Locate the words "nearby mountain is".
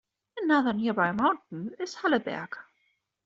0.73-1.93